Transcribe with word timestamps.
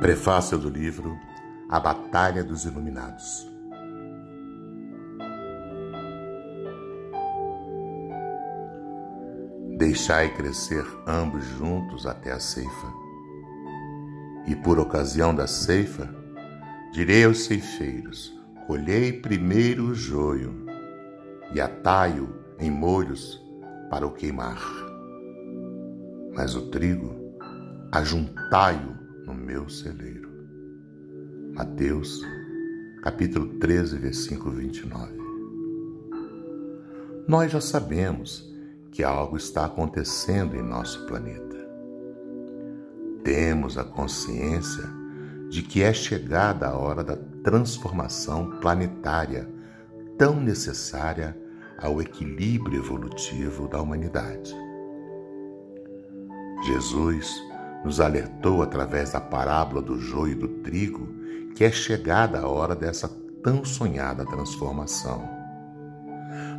Prefácio 0.00 0.58
do 0.58 0.68
livro 0.68 1.18
A 1.70 1.80
Batalha 1.80 2.44
dos 2.44 2.66
Iluminados. 2.66 3.50
Deixai 9.78 10.34
crescer 10.34 10.84
ambos 11.06 11.46
juntos 11.46 12.06
até 12.06 12.30
a 12.30 12.38
ceifa. 12.38 12.92
E 14.46 14.54
por 14.54 14.78
ocasião 14.78 15.34
da 15.34 15.46
ceifa, 15.46 16.14
direi 16.92 17.24
aos 17.24 17.44
ceifeiros: 17.44 18.38
colhei 18.66 19.14
primeiro 19.14 19.86
o 19.86 19.94
joio 19.94 20.66
e 21.54 21.60
atai-o 21.60 22.28
em 22.58 22.70
molhos 22.70 23.42
para 23.88 24.06
o 24.06 24.12
queimar. 24.12 24.60
Mas 26.34 26.54
o 26.54 26.68
trigo, 26.70 27.16
ajuntai-o 27.90 29.05
meu 29.36 29.68
celeiro. 29.68 30.30
Mateus, 31.54 32.20
capítulo 33.02 33.46
13, 33.58 33.98
versículo 33.98 34.56
29. 34.56 35.12
Nós 37.28 37.52
já 37.52 37.60
sabemos 37.60 38.52
que 38.90 39.02
algo 39.02 39.36
está 39.36 39.66
acontecendo 39.66 40.56
em 40.56 40.62
nosso 40.62 41.06
planeta. 41.06 41.56
Temos 43.22 43.76
a 43.76 43.84
consciência 43.84 44.84
de 45.50 45.62
que 45.62 45.82
é 45.82 45.92
chegada 45.92 46.68
a 46.68 46.76
hora 46.76 47.04
da 47.04 47.16
transformação 47.42 48.58
planetária 48.60 49.48
tão 50.16 50.40
necessária 50.40 51.36
ao 51.78 52.00
equilíbrio 52.00 52.78
evolutivo 52.78 53.68
da 53.68 53.80
humanidade. 53.80 54.54
Jesus 56.64 57.45
nos 57.86 58.00
alertou 58.00 58.62
através 58.62 59.12
da 59.12 59.20
parábola 59.20 59.80
do 59.80 59.96
joio 60.00 60.32
e 60.32 60.34
do 60.34 60.48
trigo 60.48 61.06
que 61.54 61.62
é 61.62 61.70
chegada 61.70 62.40
a 62.40 62.48
hora 62.48 62.74
dessa 62.74 63.08
tão 63.40 63.64
sonhada 63.64 64.26
transformação. 64.26 65.22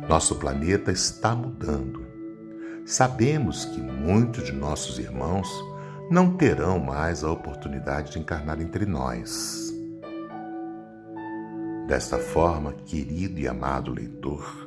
Nosso 0.08 0.36
planeta 0.36 0.90
está 0.90 1.34
mudando. 1.34 2.02
Sabemos 2.86 3.66
que 3.66 3.78
muitos 3.78 4.46
de 4.46 4.52
nossos 4.52 4.98
irmãos 4.98 5.46
não 6.10 6.34
terão 6.34 6.78
mais 6.78 7.22
a 7.22 7.30
oportunidade 7.30 8.12
de 8.12 8.18
encarnar 8.18 8.58
entre 8.62 8.86
nós. 8.86 9.70
Desta 11.86 12.16
forma, 12.16 12.72
querido 12.86 13.38
e 13.38 13.46
amado 13.46 13.92
leitor, 13.92 14.66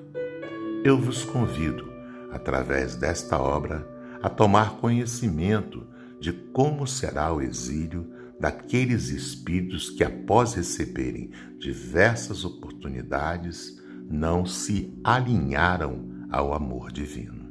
eu 0.83 0.95
vos 0.95 1.25
convido, 1.25 1.91
através 2.31 2.95
desta 2.95 3.39
obra, 3.39 3.83
a 4.21 4.29
tomar 4.29 4.73
conhecimento 4.73 5.89
de 6.21 6.31
como 6.31 6.85
será 6.85 7.33
o 7.33 7.41
exílio 7.41 8.07
daqueles 8.39 9.09
espíritos 9.09 9.89
que, 9.89 10.03
após 10.03 10.53
receberem 10.53 11.31
diversas 11.57 12.45
oportunidades, 12.45 13.81
não 14.07 14.45
se 14.45 14.93
alinharam 15.03 16.27
ao 16.29 16.53
amor 16.53 16.91
divino. 16.91 17.41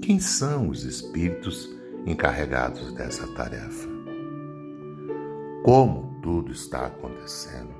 Quem 0.00 0.18
são 0.18 0.70
os 0.70 0.84
espíritos 0.84 1.68
encarregados 2.06 2.92
dessa 2.94 3.26
tarefa? 3.34 3.88
Como 5.62 6.18
tudo 6.22 6.50
está 6.50 6.86
acontecendo? 6.86 7.74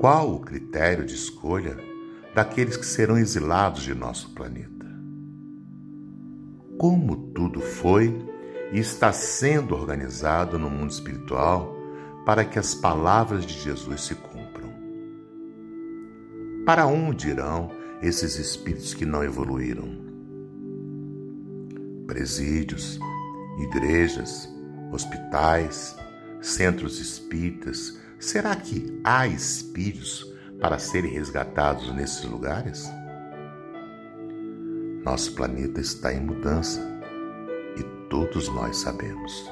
Qual 0.00 0.34
o 0.34 0.40
critério 0.40 1.06
de 1.06 1.14
escolha 1.14 1.76
daqueles 2.34 2.76
que 2.76 2.84
serão 2.84 3.16
exilados 3.16 3.82
de 3.82 3.94
nosso 3.94 4.30
planeta? 4.30 4.81
Como 6.78 7.16
tudo 7.32 7.60
foi 7.60 8.16
e 8.72 8.78
está 8.78 9.12
sendo 9.12 9.74
organizado 9.74 10.58
no 10.58 10.70
mundo 10.70 10.90
espiritual 10.90 11.76
para 12.24 12.44
que 12.44 12.58
as 12.58 12.74
palavras 12.74 13.44
de 13.44 13.54
Jesus 13.54 14.02
se 14.02 14.14
cumpram. 14.14 14.72
Para 16.64 16.86
onde 16.86 17.28
irão 17.28 17.70
esses 18.00 18.38
espíritos 18.38 18.94
que 18.94 19.04
não 19.04 19.22
evoluíram? 19.22 20.00
Presídios, 22.06 22.98
igrejas, 23.58 24.48
hospitais, 24.92 25.96
centros 26.40 27.00
espíritas. 27.00 27.98
Será 28.18 28.54
que 28.54 29.00
há 29.02 29.26
espíritos 29.26 30.26
para 30.60 30.78
serem 30.78 31.12
resgatados 31.12 31.92
nesses 31.94 32.24
lugares? 32.24 32.88
Nosso 35.04 35.34
planeta 35.34 35.80
está 35.80 36.12
em 36.12 36.20
mudança 36.20 36.80
e 37.76 37.82
todos 38.08 38.48
nós 38.48 38.76
sabemos. 38.76 39.50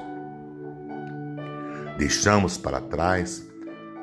Deixamos 1.97 2.57
para 2.57 2.79
trás 2.79 3.47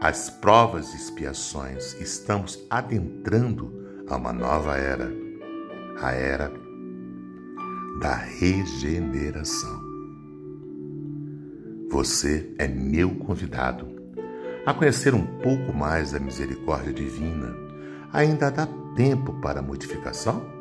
as 0.01 0.29
provas 0.31 0.93
e 0.93 0.97
expiações, 0.97 1.95
estamos 2.01 2.59
adentrando 2.69 3.73
a 4.09 4.17
uma 4.17 4.33
nova 4.33 4.77
era, 4.77 5.11
a 6.01 6.13
era 6.13 6.53
da 7.99 8.15
regeneração. 8.15 9.83
Você 11.91 12.55
é 12.59 12.69
meu 12.69 13.17
convidado 13.17 13.89
a 14.67 14.75
conhecer 14.75 15.15
um 15.15 15.25
pouco 15.41 15.73
mais 15.73 16.13
da 16.13 16.21
misericórdia 16.21 16.93
divina. 16.93 17.57
Ainda 18.13 18.51
dá 18.51 18.69
tempo 18.95 19.33
para 19.41 19.63
modificação? 19.63 20.58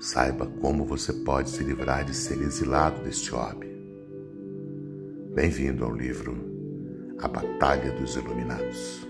Saiba 0.00 0.46
como 0.46 0.84
você 0.84 1.12
pode 1.12 1.50
se 1.50 1.64
livrar 1.64 2.04
de 2.04 2.14
ser 2.14 2.40
exilado 2.40 3.02
deste 3.02 3.34
orbe. 3.34 3.66
Bem-vindo 5.34 5.84
ao 5.84 5.92
livro 5.92 6.36
A 7.20 7.26
Batalha 7.26 7.90
dos 7.92 8.14
Iluminados. 8.14 9.04